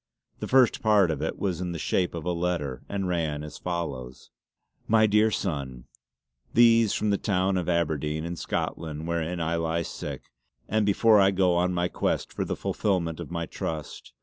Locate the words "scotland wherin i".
8.35-9.57